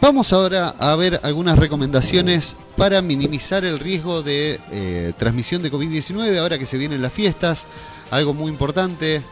Vamos 0.00 0.32
ahora 0.32 0.68
a 0.78 0.94
ver 0.94 1.18
algunas 1.24 1.58
recomendaciones 1.58 2.56
para 2.76 3.02
minimizar 3.02 3.64
el 3.64 3.80
riesgo 3.80 4.22
de 4.22 4.60
eh, 4.70 5.12
transmisión 5.18 5.60
de 5.60 5.72
COVID-19 5.72 6.38
ahora 6.38 6.56
que 6.56 6.66
se 6.66 6.78
vienen 6.78 7.02
las 7.02 7.12
fiestas. 7.12 7.66
Algo 8.12 8.32
muy 8.32 8.48
importante, 8.48 9.22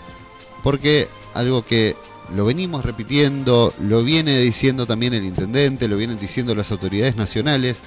porque 0.65 1.09
algo 1.35 1.65
que 1.65 1.95
lo 2.35 2.45
venimos 2.45 2.85
repitiendo, 2.85 3.73
lo 3.81 4.03
viene 4.03 4.39
diciendo 4.41 4.87
también 4.87 5.15
el 5.15 5.25
intendente, 5.25 5.87
lo 5.87 5.97
vienen 5.97 6.19
diciendo 6.19 6.53
las 6.57 6.73
autoridades 6.73 7.15
nacionales, 7.15 7.83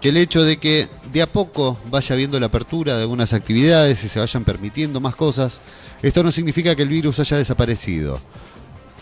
que 0.00 0.10
el 0.10 0.16
hecho 0.16 0.44
de 0.44 0.58
que 0.58 0.88
de 1.12 1.22
a 1.22 1.26
poco 1.26 1.76
vaya 1.90 2.14
habiendo 2.14 2.38
la 2.38 2.46
apertura 2.46 2.94
de 2.94 3.02
algunas 3.02 3.32
actividades 3.32 4.04
y 4.04 4.08
se 4.08 4.20
vayan 4.20 4.44
permitiendo 4.44 5.00
más 5.00 5.16
cosas, 5.16 5.60
esto 6.02 6.22
no 6.22 6.30
significa 6.30 6.76
que 6.76 6.82
el 6.82 6.88
virus 6.88 7.18
haya 7.18 7.36
desaparecido 7.36 8.20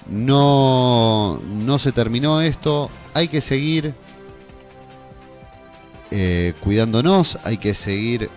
no, 0.09 1.41
no 1.45 1.79
se 1.79 1.93
terminó 1.93 2.41
esto, 2.41 2.91
hay 3.15 3.29
que 3.29 3.41
seguir 3.41 3.95
eh, 6.11 6.55
cuidándonos, 6.61 7.38
hay 7.45 7.59
que 7.59 7.75
seguir 7.75 8.31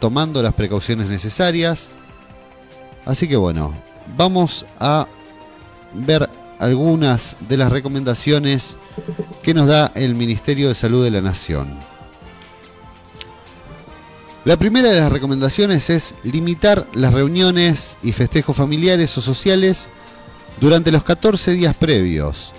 tomando 0.00 0.42
las 0.42 0.54
precauciones 0.54 1.08
necesarias. 1.08 1.90
Así 3.04 3.28
que 3.28 3.36
bueno, 3.36 3.74
vamos 4.16 4.64
a 4.78 5.06
ver 5.92 6.28
algunas 6.58 7.36
de 7.48 7.56
las 7.56 7.70
recomendaciones 7.70 8.76
que 9.42 9.54
nos 9.54 9.68
da 9.68 9.92
el 9.94 10.14
Ministerio 10.14 10.68
de 10.68 10.74
Salud 10.74 11.04
de 11.04 11.10
la 11.10 11.20
Nación. 11.20 11.78
La 14.44 14.56
primera 14.56 14.90
de 14.90 15.00
las 15.00 15.12
recomendaciones 15.12 15.90
es 15.90 16.14
limitar 16.22 16.86
las 16.94 17.12
reuniones 17.12 17.98
y 18.02 18.12
festejos 18.12 18.56
familiares 18.56 19.16
o 19.18 19.20
sociales 19.20 19.90
durante 20.60 20.90
los 20.92 21.04
14 21.04 21.52
días 21.52 21.74
previos. 21.74 22.52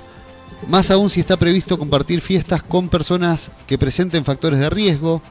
Más 0.68 0.92
aún 0.92 1.10
si 1.10 1.20
está 1.20 1.38
previsto 1.38 1.80
compartir 1.80 2.22
fiestas 2.22 2.64
con 2.64 2.90
personas 2.90 3.52
que 3.66 3.78
presenten 3.78 4.26
factores 4.26 4.60
de 4.60 4.70
riesgo, 4.70 5.22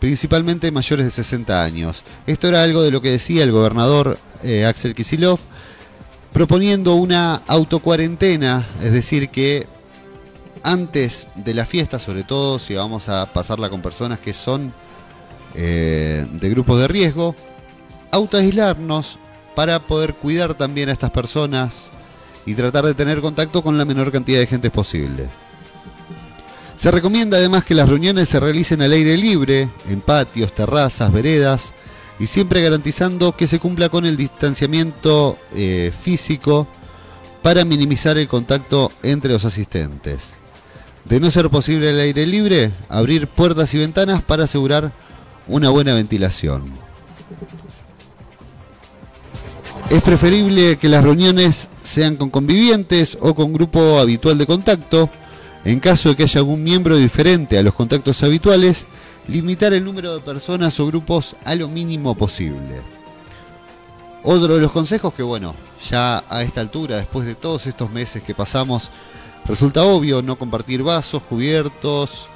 principalmente 0.00 0.70
mayores 0.70 1.06
de 1.06 1.10
60 1.10 1.62
años. 1.62 2.04
Esto 2.26 2.48
era 2.48 2.62
algo 2.62 2.82
de 2.82 2.90
lo 2.90 3.00
que 3.00 3.10
decía 3.10 3.42
el 3.42 3.52
gobernador 3.52 4.18
eh, 4.42 4.64
Axel 4.64 4.94
Kisilov, 4.94 5.40
proponiendo 6.32 6.94
una 6.94 7.36
autocuarentena, 7.46 8.66
es 8.82 8.92
decir, 8.92 9.30
que 9.30 9.66
antes 10.62 11.28
de 11.34 11.54
la 11.54 11.64
fiesta, 11.64 11.98
sobre 11.98 12.24
todo 12.24 12.58
si 12.58 12.74
vamos 12.74 13.08
a 13.08 13.32
pasarla 13.32 13.70
con 13.70 13.82
personas 13.82 14.18
que 14.18 14.34
son 14.34 14.72
eh, 15.54 16.26
de 16.30 16.50
grupos 16.50 16.80
de 16.80 16.88
riesgo, 16.88 17.34
autoaislarnos 18.12 19.18
para 19.54 19.80
poder 19.80 20.14
cuidar 20.14 20.54
también 20.54 20.88
a 20.88 20.92
estas 20.92 21.10
personas 21.10 21.92
y 22.46 22.54
tratar 22.54 22.86
de 22.86 22.94
tener 22.94 23.20
contacto 23.20 23.62
con 23.62 23.76
la 23.76 23.84
menor 23.84 24.10
cantidad 24.10 24.38
de 24.38 24.46
gente 24.46 24.70
posible. 24.70 25.28
Se 26.76 26.90
recomienda 26.90 27.38
además 27.38 27.64
que 27.64 27.74
las 27.74 27.88
reuniones 27.88 28.28
se 28.28 28.38
realicen 28.38 28.82
al 28.82 28.92
aire 28.92 29.16
libre, 29.16 29.70
en 29.88 30.00
patios, 30.00 30.54
terrazas, 30.54 31.12
veredas, 31.12 31.74
y 32.18 32.26
siempre 32.26 32.62
garantizando 32.62 33.36
que 33.36 33.46
se 33.46 33.58
cumpla 33.58 33.88
con 33.88 34.06
el 34.06 34.16
distanciamiento 34.16 35.38
eh, 35.52 35.92
físico 35.98 36.66
para 37.42 37.64
minimizar 37.64 38.16
el 38.18 38.28
contacto 38.28 38.92
entre 39.02 39.32
los 39.32 39.44
asistentes. 39.44 40.34
De 41.04 41.20
no 41.20 41.30
ser 41.30 41.50
posible 41.50 41.90
el 41.90 42.00
aire 42.00 42.26
libre, 42.26 42.72
abrir 42.88 43.28
puertas 43.28 43.72
y 43.74 43.78
ventanas 43.78 44.22
para 44.22 44.44
asegurar 44.44 44.92
una 45.46 45.70
buena 45.70 45.94
ventilación. 45.94 46.64
Es 49.88 50.02
preferible 50.02 50.78
que 50.78 50.88
las 50.88 51.04
reuniones 51.04 51.68
sean 51.84 52.16
con 52.16 52.28
convivientes 52.28 53.16
o 53.20 53.36
con 53.36 53.52
grupo 53.52 54.00
habitual 54.00 54.36
de 54.36 54.44
contacto. 54.44 55.08
En 55.64 55.78
caso 55.78 56.08
de 56.08 56.16
que 56.16 56.24
haya 56.24 56.40
algún 56.40 56.64
miembro 56.64 56.96
diferente 56.96 57.56
a 57.56 57.62
los 57.62 57.74
contactos 57.74 58.20
habituales, 58.24 58.86
limitar 59.28 59.72
el 59.72 59.84
número 59.84 60.12
de 60.14 60.20
personas 60.20 60.78
o 60.80 60.86
grupos 60.86 61.36
a 61.44 61.54
lo 61.54 61.68
mínimo 61.68 62.16
posible. 62.16 62.82
Otro 64.24 64.56
de 64.56 64.60
los 64.60 64.72
consejos 64.72 65.14
que, 65.14 65.22
bueno, 65.22 65.54
ya 65.88 66.24
a 66.28 66.42
esta 66.42 66.60
altura, 66.60 66.96
después 66.96 67.24
de 67.24 67.36
todos 67.36 67.68
estos 67.68 67.90
meses 67.90 68.24
que 68.24 68.34
pasamos, 68.34 68.90
resulta 69.44 69.84
obvio 69.84 70.20
no 70.20 70.36
compartir 70.36 70.82
vasos, 70.82 71.22
cubiertos, 71.22 72.28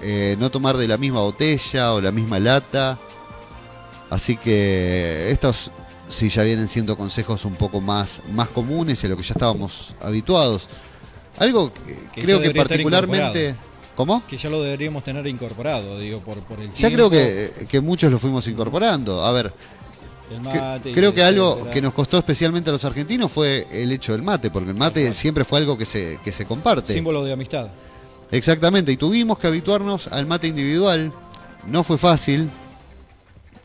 eh, 0.00 0.36
no 0.40 0.50
tomar 0.50 0.76
de 0.76 0.88
la 0.88 0.96
misma 0.96 1.20
botella 1.20 1.92
o 1.92 2.00
la 2.00 2.10
misma 2.10 2.40
lata. 2.40 2.98
Así 4.10 4.36
que 4.36 5.30
estos 5.30 5.70
sí 6.10 6.28
ya 6.28 6.42
vienen 6.42 6.68
siendo 6.68 6.96
consejos 6.96 7.44
un 7.44 7.54
poco 7.54 7.80
más, 7.80 8.22
más 8.32 8.48
comunes 8.48 9.02
y 9.02 9.06
a 9.06 9.10
lo 9.10 9.16
que 9.16 9.22
ya 9.22 9.34
estábamos 9.34 9.94
habituados. 10.00 10.68
Algo 11.38 11.72
que, 11.72 12.22
creo 12.22 12.40
que 12.40 12.50
particularmente... 12.50 13.56
¿Cómo? 13.96 14.22
Que 14.26 14.38
ya 14.38 14.48
lo 14.48 14.62
deberíamos 14.62 15.04
tener 15.04 15.26
incorporado, 15.26 15.98
digo, 15.98 16.20
por, 16.20 16.38
por 16.44 16.58
el 16.58 16.72
Ya 16.72 16.90
creo 16.90 17.10
que, 17.10 17.50
que, 17.68 17.80
muchos 17.82 18.10
lo 18.10 18.18
fuimos 18.18 18.46
incorporando. 18.46 19.22
A 19.22 19.32
ver, 19.32 19.52
creo 20.94 21.12
que 21.12 21.22
algo 21.22 21.68
que 21.70 21.82
nos 21.82 21.92
costó 21.92 22.16
especialmente 22.16 22.70
a 22.70 22.72
los 22.72 22.84
argentinos 22.84 23.30
fue 23.30 23.66
el 23.70 23.92
hecho 23.92 24.12
del 24.12 24.22
mate, 24.22 24.50
porque 24.50 24.70
el 24.70 24.76
mate 24.76 25.12
siempre 25.12 25.44
fue 25.44 25.58
algo 25.58 25.76
que 25.76 25.84
se, 25.84 26.18
que 26.24 26.32
se 26.32 26.46
comparte. 26.46 26.94
Símbolo 26.94 27.24
de 27.24 27.32
amistad. 27.32 27.68
Exactamente, 28.30 28.92
y 28.92 28.96
tuvimos 28.96 29.38
que 29.38 29.48
habituarnos 29.48 30.06
al 30.06 30.24
mate 30.24 30.48
individual. 30.48 31.12
No 31.66 31.84
fue 31.84 31.98
fácil, 31.98 32.48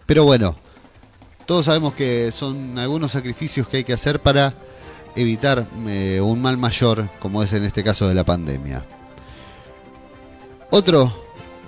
pero 0.05 0.25
bueno, 0.25 0.57
todos 1.45 1.65
sabemos 1.65 1.93
que 1.93 2.31
son 2.31 2.77
algunos 2.79 3.11
sacrificios 3.11 3.67
que 3.67 3.77
hay 3.77 3.83
que 3.83 3.93
hacer 3.93 4.19
para 4.19 4.53
evitar 5.15 5.67
eh, 5.87 6.19
un 6.21 6.41
mal 6.41 6.57
mayor, 6.57 7.09
como 7.19 7.41
es 7.43 7.53
en 7.53 7.63
este 7.63 7.83
caso 7.83 8.07
de 8.07 8.13
la 8.13 8.23
pandemia. 8.23 8.85
Otro, 10.71 11.13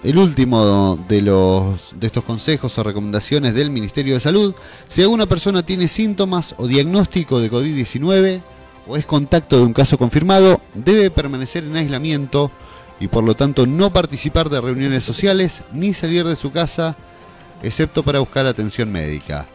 el 0.04 0.18
último 0.18 0.98
de, 1.08 1.22
los, 1.22 1.94
de 2.00 2.08
estos 2.08 2.24
consejos 2.24 2.78
o 2.78 2.84
recomendaciones 2.84 3.54
del 3.54 3.72
Ministerio 3.72 4.16
de 4.16 4.20
Salud, 4.20 4.54
si 4.88 5.02
alguna 5.02 5.26
persona 5.26 5.64
tiene 5.64 5.88
síntomas 5.88 6.56
o 6.58 6.68
diagnóstico 6.68 7.40
de 7.40 7.52
COVID-19 7.52 8.42
o 8.88 8.98
es 8.98 9.06
contacto 9.06 9.58
de 9.58 9.64
un 9.64 9.74
caso 9.74 9.98
confirmado, 9.98 10.62
debe 10.74 11.12
permanecer 11.12 11.64
en 11.64 11.76
aislamiento 11.76 12.52
y 13.00 13.08
por 13.08 13.24
lo 13.24 13.36
tanto 13.36 13.66
no 13.68 13.94
participar 13.94 14.50
de 14.50 14.60
reuniones 14.60 15.04
sociales 15.04 15.64
ni 15.72 15.94
salir 15.94 16.26
de 16.26 16.36
su 16.36 16.52
casa, 16.52 16.98
excepto 17.62 18.04
para 18.04 18.20
buscar 18.20 18.46
atención 18.46 18.92
médica. 18.92 19.48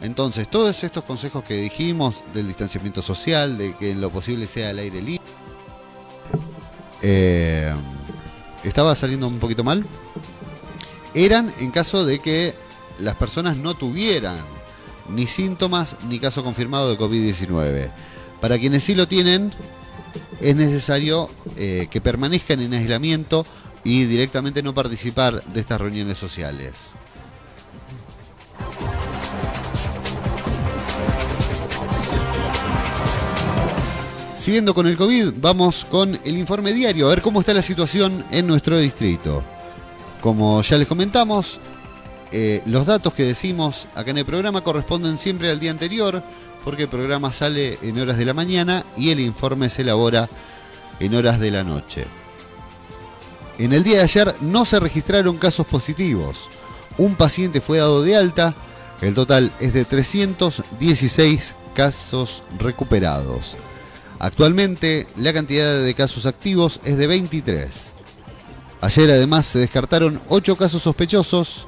Entonces, 0.00 0.48
todos 0.48 0.84
estos 0.84 1.04
consejos 1.04 1.42
que 1.42 1.54
dijimos 1.54 2.22
del 2.32 2.46
distanciamiento 2.46 3.02
social, 3.02 3.58
de 3.58 3.74
que 3.76 3.90
en 3.90 4.00
lo 4.00 4.10
posible 4.10 4.46
sea 4.46 4.70
al 4.70 4.78
aire 4.78 5.02
libre, 5.02 5.24
eh, 7.02 7.74
estaba 8.64 8.94
saliendo 8.94 9.26
un 9.26 9.38
poquito 9.38 9.64
mal, 9.64 9.84
eran 11.14 11.52
en 11.58 11.70
caso 11.70 12.04
de 12.04 12.20
que 12.20 12.54
las 12.98 13.16
personas 13.16 13.56
no 13.56 13.74
tuvieran 13.74 14.38
ni 15.08 15.26
síntomas 15.26 15.96
ni 16.08 16.18
caso 16.18 16.44
confirmado 16.44 16.90
de 16.90 16.98
COVID-19. 16.98 17.90
Para 18.40 18.58
quienes 18.58 18.84
sí 18.84 18.94
lo 18.94 19.08
tienen, 19.08 19.52
es 20.40 20.54
necesario 20.54 21.30
eh, 21.56 21.88
que 21.90 22.00
permanezcan 22.00 22.60
en 22.60 22.74
aislamiento 22.74 23.46
y 23.84 24.04
directamente 24.04 24.62
no 24.62 24.74
participar 24.74 25.42
de 25.44 25.60
estas 25.60 25.80
reuniones 25.80 26.18
sociales. 26.18 26.94
Siguiendo 34.38 34.72
con 34.72 34.86
el 34.86 34.96
COVID, 34.96 35.32
vamos 35.40 35.84
con 35.84 36.18
el 36.24 36.38
informe 36.38 36.72
diario, 36.72 37.06
a 37.06 37.10
ver 37.10 37.22
cómo 37.22 37.40
está 37.40 37.52
la 37.52 37.60
situación 37.60 38.24
en 38.30 38.46
nuestro 38.46 38.78
distrito. 38.78 39.42
Como 40.20 40.62
ya 40.62 40.78
les 40.78 40.86
comentamos, 40.86 41.60
eh, 42.30 42.62
los 42.64 42.86
datos 42.86 43.12
que 43.14 43.24
decimos 43.24 43.88
acá 43.96 44.12
en 44.12 44.18
el 44.18 44.24
programa 44.24 44.62
corresponden 44.62 45.18
siempre 45.18 45.50
al 45.50 45.58
día 45.58 45.72
anterior, 45.72 46.22
porque 46.64 46.84
el 46.84 46.88
programa 46.88 47.32
sale 47.32 47.80
en 47.82 47.98
horas 47.98 48.16
de 48.16 48.24
la 48.24 48.32
mañana 48.32 48.86
y 48.96 49.10
el 49.10 49.18
informe 49.18 49.68
se 49.68 49.82
elabora 49.82 50.30
en 51.00 51.16
horas 51.16 51.40
de 51.40 51.50
la 51.50 51.64
noche. 51.64 52.06
En 53.58 53.72
el 53.72 53.82
día 53.82 53.96
de 53.96 54.02
ayer 54.04 54.36
no 54.40 54.64
se 54.64 54.78
registraron 54.78 55.36
casos 55.36 55.66
positivos. 55.66 56.48
Un 56.96 57.16
paciente 57.16 57.60
fue 57.60 57.78
dado 57.78 58.04
de 58.04 58.16
alta. 58.16 58.54
El 59.00 59.14
total 59.14 59.52
es 59.58 59.72
de 59.72 59.84
316 59.84 61.56
casos 61.74 62.44
recuperados. 62.56 63.56
Actualmente 64.18 65.06
la 65.16 65.32
cantidad 65.32 65.82
de 65.82 65.94
casos 65.94 66.26
activos 66.26 66.80
es 66.84 66.98
de 66.98 67.06
23. 67.06 67.92
Ayer 68.80 69.10
además 69.10 69.46
se 69.46 69.60
descartaron 69.60 70.20
8 70.28 70.56
casos 70.56 70.82
sospechosos, 70.82 71.66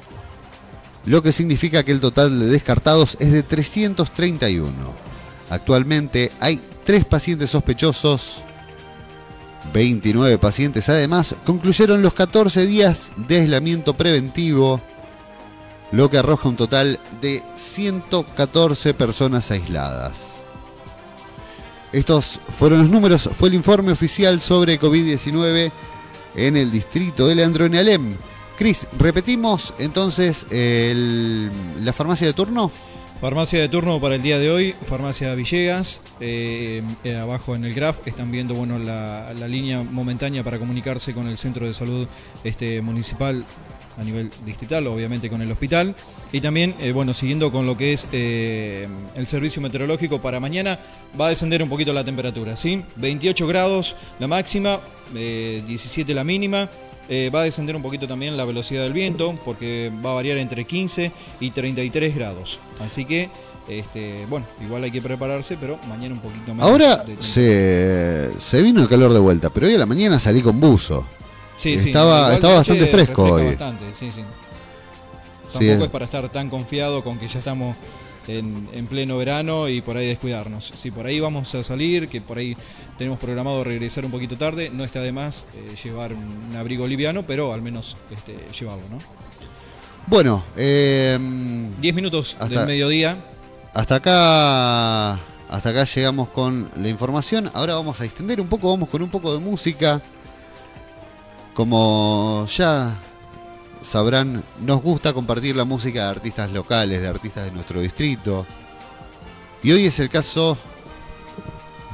lo 1.05 1.21
que 1.21 1.31
significa 1.31 1.83
que 1.83 1.91
el 1.91 2.01
total 2.01 2.39
de 2.39 2.47
descartados 2.47 3.17
es 3.19 3.31
de 3.31 3.43
331. 3.43 4.71
Actualmente 5.49 6.31
hay 6.39 6.61
3 6.85 7.05
pacientes 7.05 7.49
sospechosos, 7.49 8.41
29 9.73 10.37
pacientes 10.37 10.89
además 10.89 11.35
concluyeron 11.45 12.01
los 12.01 12.13
14 12.13 12.65
días 12.65 13.11
de 13.15 13.41
aislamiento 13.41 13.95
preventivo, 13.95 14.81
lo 15.91 16.09
que 16.09 16.17
arroja 16.17 16.49
un 16.49 16.55
total 16.55 16.99
de 17.21 17.43
114 17.55 18.93
personas 18.93 19.51
aisladas. 19.51 20.40
Estos 21.91 22.39
fueron 22.57 22.79
los 22.79 22.89
números, 22.89 23.29
fue 23.33 23.49
el 23.49 23.55
informe 23.55 23.91
oficial 23.91 24.41
sobre 24.41 24.79
COVID-19 24.79 25.71
en 26.35 26.57
el 26.57 26.71
distrito 26.71 27.27
de 27.27 27.35
Leandro 27.35 27.65
Alem. 27.65 28.15
Cris, 28.57 28.87
repetimos 28.97 29.73
entonces 29.79 30.45
la 30.51 31.93
farmacia 31.93 32.27
de 32.27 32.33
turno. 32.33 32.71
Farmacia 33.19 33.61
de 33.61 33.69
turno 33.69 33.99
para 33.99 34.15
el 34.15 34.23
día 34.23 34.39
de 34.39 34.49
hoy, 34.49 34.75
Farmacia 34.87 35.35
Villegas, 35.35 36.01
eh, 36.19 36.81
eh, 37.03 37.17
abajo 37.17 37.55
en 37.55 37.65
el 37.65 37.73
graph 37.73 38.07
están 38.07 38.31
viendo 38.31 38.55
bueno 38.55 38.79
la, 38.79 39.31
línea 39.47 39.83
momentánea 39.83 40.43
para 40.43 40.57
comunicarse 40.57 41.13
con 41.13 41.27
el 41.27 41.37
centro 41.37 41.67
de 41.67 41.75
salud 41.75 42.07
este, 42.43 42.81
municipal 42.81 43.45
a 43.97 44.03
nivel 44.03 44.29
distrital, 44.45 44.87
obviamente 44.87 45.29
con 45.29 45.41
el 45.41 45.51
hospital. 45.51 45.95
Y 46.31 46.41
también, 46.41 46.75
eh, 46.79 46.91
bueno, 46.91 47.13
siguiendo 47.13 47.51
con 47.51 47.65
lo 47.65 47.75
que 47.77 47.93
es 47.93 48.07
el 48.11 49.27
servicio 49.27 49.61
meteorológico 49.61 50.21
para 50.21 50.39
mañana, 50.39 50.79
va 51.19 51.27
a 51.27 51.29
descender 51.29 51.61
un 51.61 51.69
poquito 51.69 51.93
la 51.93 52.03
temperatura, 52.03 52.55
¿sí? 52.55 52.83
28 52.95 53.47
grados 53.47 53.95
la 54.19 54.27
máxima, 54.27 54.79
17 55.13 56.13
la 56.13 56.23
mínima. 56.23 56.69
Eh, 57.13 57.29
va 57.29 57.41
a 57.41 57.43
descender 57.43 57.75
un 57.75 57.81
poquito 57.81 58.07
también 58.07 58.37
la 58.37 58.45
velocidad 58.45 58.83
del 58.83 58.93
viento, 58.93 59.35
porque 59.43 59.91
va 60.03 60.11
a 60.11 60.13
variar 60.13 60.37
entre 60.37 60.63
15 60.63 61.11
y 61.41 61.51
33 61.51 62.15
grados. 62.15 62.61
Así 62.79 63.03
que, 63.03 63.29
este, 63.67 64.25
bueno, 64.29 64.45
igual 64.63 64.85
hay 64.85 64.91
que 64.91 65.01
prepararse, 65.01 65.57
pero 65.59 65.77
mañana 65.89 66.15
un 66.15 66.21
poquito 66.21 66.53
más. 66.53 66.65
Ahora 66.65 67.03
se, 67.19 68.29
se, 68.37 68.61
vino 68.61 68.81
el 68.81 68.87
calor 68.87 69.11
de 69.11 69.19
vuelta, 69.19 69.49
pero 69.49 69.67
hoy 69.67 69.75
a 69.75 69.79
la 69.79 69.85
mañana 69.85 70.19
salí 70.19 70.41
con 70.41 70.61
buzo. 70.61 71.05
Sí, 71.61 71.73
estaba, 71.73 72.29
sí, 72.29 72.35
estaba 72.35 72.55
bastante 72.55 72.87
fresco 72.87 73.23
hoy. 73.23 73.45
Bastante, 73.45 73.93
sí, 73.93 74.11
sí. 74.11 74.23
Tampoco 75.53 75.83
es 75.83 75.89
para 75.91 76.05
estar 76.05 76.27
tan 76.29 76.49
confiado 76.49 77.03
con 77.03 77.19
que 77.19 77.27
ya 77.27 77.37
estamos 77.37 77.75
en, 78.27 78.87
pleno 78.87 79.15
verano 79.17 79.69
y 79.69 79.81
por 79.81 79.95
ahí 79.95 80.07
descuidarnos. 80.07 80.73
Si 80.75 80.89
por 80.89 81.05
ahí 81.05 81.19
vamos 81.19 81.53
a 81.53 81.63
salir, 81.63 82.07
que 82.07 82.19
por 82.19 82.39
ahí 82.39 82.57
tenemos 82.97 83.19
programado 83.19 83.63
regresar 83.63 84.05
un 84.05 84.11
poquito 84.11 84.37
tarde, 84.37 84.71
no 84.71 84.83
está 84.83 85.01
de 85.01 85.11
más 85.11 85.45
eh, 85.53 85.75
llevar 85.83 86.13
un, 86.13 86.55
abrigo 86.57 86.87
liviano, 86.87 87.27
pero 87.27 87.53
al 87.53 87.61
menos 87.61 87.95
este, 88.09 88.37
llevarlo, 88.59 88.85
¿no? 88.89 88.97
Bueno, 90.07 90.43
10 90.55 91.19
em, 91.19 91.95
minutos 91.95 92.37
del 92.49 92.65
mediodía. 92.65 93.17
Hasta 93.75 93.95
acá, 93.95 95.13
hasta 95.47 95.69
acá 95.69 95.83
llegamos 95.83 96.29
con 96.29 96.71
la 96.75 96.89
información. 96.89 97.51
Ahora 97.53 97.75
vamos 97.75 98.01
a 98.01 98.05
extender 98.05 98.41
un 98.41 98.47
poco, 98.47 98.69
vamos 98.69 98.89
con 98.89 99.03
un 99.03 99.09
poco 99.09 99.31
de 99.31 99.39
música. 99.39 100.01
Como 101.53 102.45
ya 102.47 102.97
sabrán, 103.81 104.43
nos 104.59 104.81
gusta 104.81 105.13
compartir 105.13 105.55
la 105.55 105.65
música 105.65 106.03
de 106.03 106.09
artistas 106.09 106.51
locales, 106.51 107.01
de 107.01 107.07
artistas 107.07 107.45
de 107.45 107.51
nuestro 107.51 107.81
distrito. 107.81 108.45
Y 109.63 109.71
hoy 109.71 109.85
es 109.85 109.99
el 109.99 110.09
caso, 110.09 110.57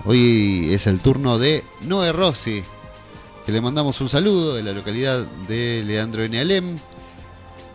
hoy 0.05 0.69
es 0.71 0.87
el 0.87 0.99
turno 0.99 1.37
de 1.39 1.63
Noé 1.81 2.11
Rossi, 2.11 2.63
que 3.45 3.51
le 3.51 3.61
mandamos 3.61 3.99
un 4.01 4.09
saludo 4.09 4.55
de 4.55 4.63
la 4.63 4.73
localidad 4.73 5.25
de 5.47 5.83
Leandro 5.85 6.23
Alem, 6.23 6.77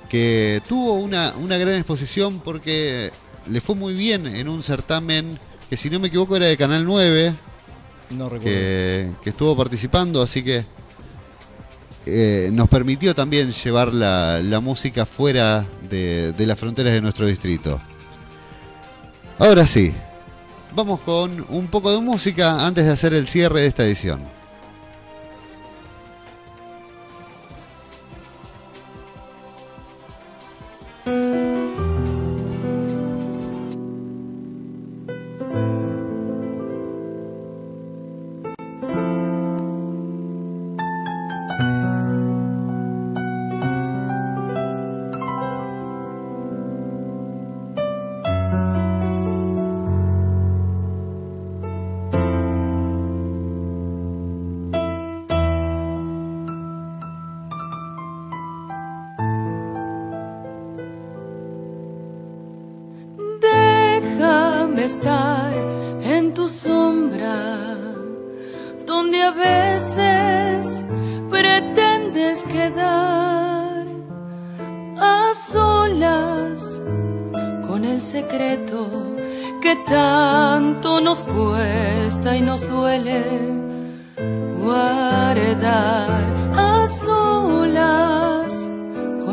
que 0.08 0.62
tuvo 0.68 0.94
una, 0.94 1.32
una 1.40 1.56
gran 1.56 1.74
exposición 1.74 2.40
porque 2.40 3.10
le 3.46 3.60
fue 3.60 3.74
muy 3.74 3.94
bien 3.94 4.26
en 4.26 4.48
un 4.48 4.62
certamen 4.62 5.38
que 5.68 5.76
si 5.76 5.88
no 5.88 5.98
me 5.98 6.08
equivoco 6.08 6.36
era 6.36 6.46
de 6.46 6.56
Canal 6.56 6.84
9, 6.84 7.34
no 8.10 8.30
que, 8.38 9.10
que 9.22 9.30
estuvo 9.30 9.56
participando, 9.56 10.20
así 10.20 10.42
que 10.42 10.66
eh, 12.06 12.50
nos 12.52 12.68
permitió 12.68 13.14
también 13.14 13.50
llevar 13.52 13.92
la, 13.92 14.60
música 14.60 15.06
fuera 15.06 15.66
de, 15.88 16.32
de 16.32 16.46
las 16.46 16.58
fronteras 16.58 16.92
de 16.92 17.00
nuestro 17.00 17.26
distrito. 17.26 17.80
Ahora 19.38 19.66
sí, 19.66 19.94
vamos 20.74 21.00
con 21.00 21.44
un 21.48 21.66
poco 21.68 21.92
de 21.92 22.00
música 22.00 22.66
antes 22.66 22.84
de 22.84 22.92
hacer 22.92 23.14
el 23.14 23.26
cierre 23.26 23.62
de 23.62 23.66
esta 23.66 23.84
edición. 23.84 24.20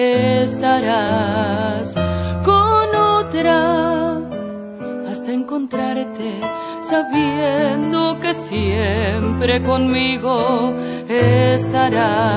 estarás 0.00 1.94
con 2.44 2.94
otra 2.94 4.18
hasta 5.10 5.32
encontrarte 5.32 6.40
sabiendo 6.80 8.18
que 8.20 8.32
siempre 8.34 9.62
conmigo 9.62 10.74
estarás. 11.08 12.30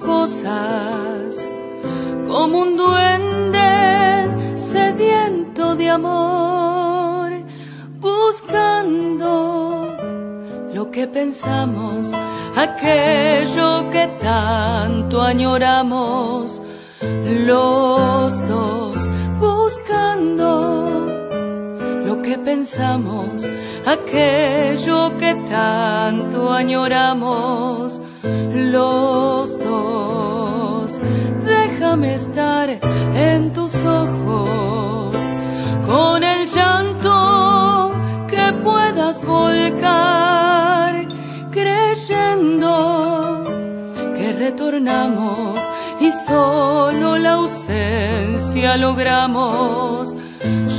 Cosas 0.00 1.48
como 2.26 2.60
un 2.60 2.76
duende 2.76 4.56
sediento 4.56 5.74
de 5.76 5.90
amor 5.90 7.30
buscando 8.00 9.62
que 10.92 11.06
pensamos, 11.06 12.12
aquello 12.54 13.90
que 13.90 14.06
tanto 14.20 15.22
añoramos, 15.22 16.60
los 17.00 18.46
dos 18.46 19.08
buscando 19.40 21.06
lo 22.04 22.20
que 22.20 22.36
pensamos, 22.36 23.48
aquello 23.86 25.16
que 25.16 25.34
tanto 25.48 26.52
añoramos, 26.52 28.01
los 28.22 29.58
dos. 29.58 31.00
Déjame 31.44 32.14
estar 32.14 32.70
en 32.70 33.52
tus 33.52 33.74
ojos 33.84 35.16
con 35.86 36.22
el 36.22 36.46
llanto 36.46 37.92
que 38.28 38.52
puedas 38.62 39.24
volcar, 39.24 41.06
creyendo 41.50 43.44
que 44.16 44.32
retornamos 44.38 45.58
y 46.00 46.10
solo 46.26 47.18
la 47.18 47.32
ausencia 47.32 48.76
logramos 48.76 50.16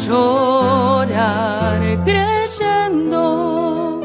llorar, 0.08 2.04
creyendo 2.04 4.02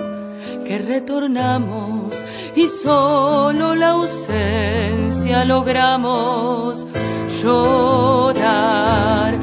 que 0.64 0.78
retornamos 0.78 2.24
y 2.58 2.66
solo 2.66 3.76
la 3.76 3.90
ausencia 3.90 5.44
logramos 5.44 6.86
llorar. 7.40 9.38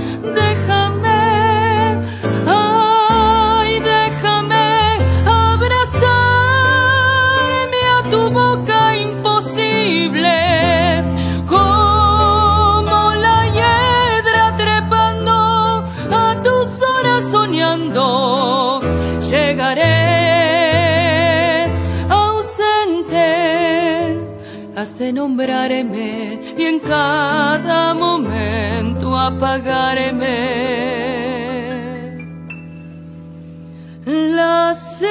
De 25.14 26.40
y 26.58 26.64
en 26.64 26.80
cada 26.80 27.94
momento 27.94 29.18
apagarme. 29.18 30.26
La 34.06 34.74
sed. 34.74 35.10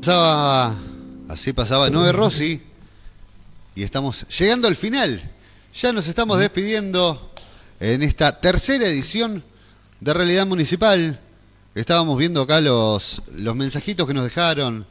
Pasaba, 0.00 0.76
así 1.28 1.52
pasaba 1.52 1.90
Noé 1.90 2.12
Rossi 2.12 2.62
y 3.74 3.82
estamos 3.82 4.26
llegando 4.38 4.68
al 4.68 4.76
final. 4.76 5.20
Ya 5.74 5.92
nos 5.92 6.06
estamos 6.06 6.38
despidiendo 6.38 7.32
en 7.80 8.02
esta 8.02 8.40
tercera 8.40 8.86
edición 8.86 9.42
de 10.00 10.12
Realidad 10.14 10.46
Municipal. 10.46 11.18
Estábamos 11.74 12.16
viendo 12.18 12.40
acá 12.42 12.60
los, 12.60 13.22
los 13.34 13.54
mensajitos 13.54 14.06
que 14.06 14.14
nos 14.14 14.24
dejaron. 14.24 14.86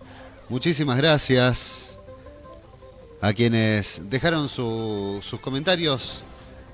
Muchísimas 0.49 0.97
gracias 0.97 1.97
a 3.21 3.33
quienes 3.33 4.03
dejaron 4.09 4.47
su- 4.47 5.19
sus 5.23 5.39
comentarios 5.39 6.23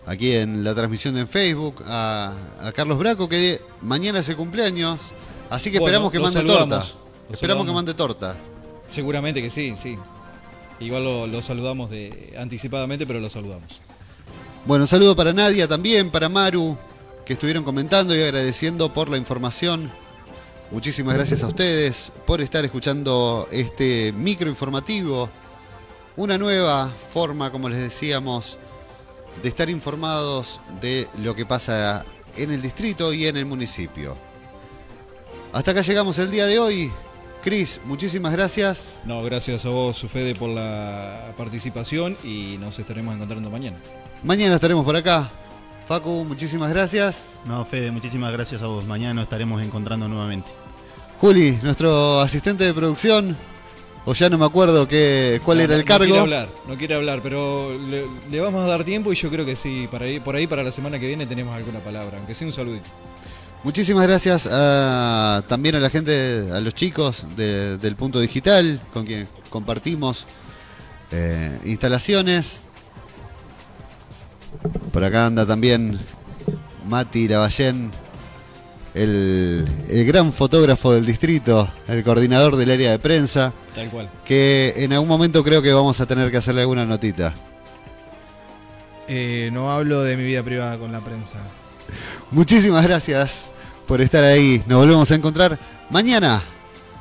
aquí 0.05 0.33
en 0.35 0.63
la 0.63 0.75
transmisión 0.75 1.17
en 1.17 1.27
Facebook. 1.27 1.83
A, 1.87 2.33
a 2.61 2.71
Carlos 2.73 2.97
Braco 2.97 3.29
que 3.29 3.61
mañana 3.81 4.19
es 4.19 4.27
el 4.29 4.35
cumpleaños. 4.35 5.13
Así 5.49 5.71
que 5.71 5.79
Bueno, 5.79 6.09
esperamos 6.09 6.11
que 6.11 6.19
mande 6.19 6.43
torta. 6.43 6.85
Esperamos 7.31 7.65
que 7.65 7.71
mande 7.71 7.93
torta. 7.93 8.35
Seguramente 8.89 9.41
que 9.41 9.49
sí, 9.49 9.73
sí. 9.81 9.97
Igual 10.81 11.03
lo, 11.05 11.27
lo 11.27 11.41
saludamos 11.41 11.89
de, 11.89 12.33
anticipadamente, 12.37 13.05
pero 13.05 13.19
lo 13.21 13.29
saludamos. 13.29 13.81
Bueno, 14.65 14.83
un 14.83 14.87
saludo 14.87 15.15
para 15.15 15.31
Nadia 15.31 15.67
también, 15.67 16.09
para 16.09 16.27
Maru, 16.27 16.77
que 17.25 17.33
estuvieron 17.33 17.63
comentando 17.63 18.15
y 18.15 18.21
agradeciendo 18.21 18.93
por 18.93 19.09
la 19.09 19.17
información. 19.17 19.91
Muchísimas 20.71 21.13
gracias 21.15 21.43
a 21.43 21.47
ustedes 21.47 22.13
por 22.25 22.41
estar 22.41 22.63
escuchando 22.63 23.47
este 23.51 24.13
micro 24.13 24.49
informativo. 24.49 25.29
Una 26.15 26.37
nueva 26.37 26.89
forma, 27.13 27.51
como 27.51 27.69
les 27.69 27.79
decíamos, 27.79 28.57
de 29.43 29.49
estar 29.49 29.69
informados 29.69 30.61
de 30.79 31.07
lo 31.19 31.35
que 31.35 31.45
pasa 31.45 32.05
en 32.37 32.51
el 32.51 32.61
distrito 32.61 33.13
y 33.13 33.27
en 33.27 33.37
el 33.37 33.45
municipio. 33.45 34.17
Hasta 35.51 35.71
acá 35.71 35.81
llegamos 35.81 36.17
el 36.19 36.31
día 36.31 36.45
de 36.45 36.59
hoy. 36.59 36.91
Cris, 37.43 37.81
muchísimas 37.85 38.31
gracias. 38.31 38.99
No, 39.03 39.23
gracias 39.23 39.65
a 39.65 39.69
vos, 39.69 40.05
Fede, 40.11 40.35
por 40.35 40.49
la 40.49 41.33
participación 41.35 42.17
y 42.23 42.57
nos 42.59 42.77
estaremos 42.77 43.15
encontrando 43.15 43.49
mañana. 43.49 43.77
Mañana 44.23 44.55
estaremos 44.55 44.85
por 44.85 44.95
acá. 44.95 45.31
Facu, 45.91 46.23
muchísimas 46.23 46.69
gracias. 46.69 47.41
No, 47.43 47.65
Fede, 47.65 47.91
muchísimas 47.91 48.31
gracias 48.31 48.61
a 48.61 48.67
vos. 48.67 48.85
Mañana 48.85 49.13
nos 49.15 49.23
estaremos 49.23 49.61
encontrando 49.61 50.07
nuevamente. 50.07 50.49
Juli, 51.19 51.59
nuestro 51.63 52.21
asistente 52.21 52.63
de 52.63 52.73
producción, 52.73 53.35
o 54.05 54.13
ya 54.13 54.29
no 54.29 54.37
me 54.37 54.45
acuerdo 54.45 54.87
qué, 54.87 55.41
cuál 55.43 55.57
No, 55.57 55.63
era 55.65 55.75
el 55.75 55.83
cargo. 55.83 56.05
No 56.05 56.09
quiere 56.11 56.19
hablar, 56.21 56.49
no 56.65 56.75
quiere 56.77 56.95
hablar, 56.95 57.19
pero 57.21 57.77
le, 57.77 58.05
le 58.31 58.39
vamos 58.39 58.63
a 58.63 58.67
dar 58.67 58.85
tiempo 58.85 59.11
y 59.11 59.17
yo 59.17 59.29
creo 59.29 59.45
que 59.45 59.57
sí, 59.57 59.89
para 59.91 60.05
ahí, 60.05 60.21
por 60.21 60.33
ahí 60.37 60.47
para 60.47 60.63
la 60.63 60.71
semana 60.71 60.97
que 60.97 61.07
viene 61.07 61.25
tenemos 61.25 61.53
alguna 61.53 61.79
palabra, 61.81 62.19
aunque 62.19 62.35
sea 62.35 62.47
un 62.47 62.53
saludito. 62.53 62.87
Muchísimas 63.65 64.07
gracias 64.07 64.47
a- 64.49 65.43
también 65.49 65.75
a 65.75 65.79
la 65.81 65.89
gente, 65.89 66.47
a 66.53 66.61
los 66.61 66.73
chicos 66.73 67.25
de- 67.35 67.77
del 67.77 67.97
Punto 67.97 68.21
Digital, 68.21 68.81
con 68.93 69.05
quien 69.05 69.27
compartimos 69.49 70.25
eh, 71.11 71.59
instalaciones. 71.65 72.63
Por 74.91 75.03
acá 75.03 75.25
anda 75.25 75.45
también 75.45 75.99
Mati 76.87 77.27
Lavallén, 77.27 77.91
el, 78.93 79.67
el 79.89 80.05
gran 80.05 80.31
fotógrafo 80.31 80.93
del 80.93 81.05
distrito, 81.05 81.71
el 81.87 82.03
coordinador 82.03 82.55
del 82.55 82.71
área 82.71 82.91
de 82.91 82.99
prensa, 82.99 83.53
Tal 83.73 83.89
cual. 83.89 84.09
que 84.25 84.73
en 84.77 84.93
algún 84.93 85.07
momento 85.07 85.43
creo 85.43 85.61
que 85.61 85.71
vamos 85.73 85.99
a 86.01 86.05
tener 86.05 86.29
que 86.29 86.37
hacerle 86.37 86.61
alguna 86.61 86.85
notita. 86.85 87.33
Eh, 89.07 89.49
no 89.51 89.71
hablo 89.71 90.03
de 90.03 90.15
mi 90.17 90.23
vida 90.23 90.43
privada 90.43 90.77
con 90.77 90.91
la 90.91 90.99
prensa. 90.99 91.37
Muchísimas 92.31 92.85
gracias 92.85 93.49
por 93.87 93.99
estar 94.01 94.23
ahí. 94.23 94.61
Nos 94.67 94.79
volvemos 94.79 95.09
a 95.11 95.15
encontrar 95.15 95.57
mañana 95.89 96.41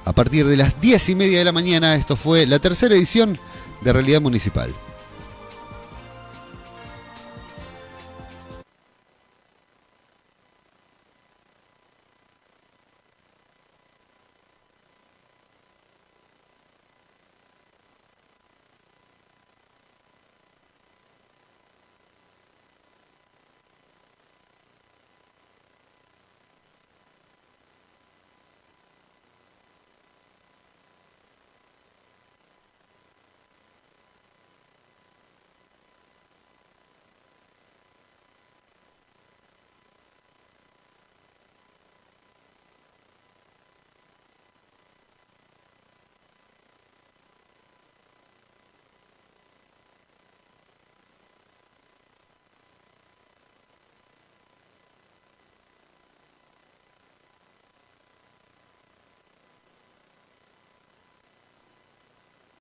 a 0.05 0.12
partir 0.12 0.46
de 0.46 0.57
las 0.57 0.81
10 0.81 1.09
y 1.11 1.14
media 1.14 1.38
de 1.38 1.44
la 1.44 1.53
mañana. 1.53 1.94
Esto 1.94 2.16
fue 2.16 2.46
la 2.46 2.59
tercera 2.59 2.94
edición 2.94 3.38
de 3.83 3.92
Realidad 3.92 4.20
Municipal. 4.20 4.75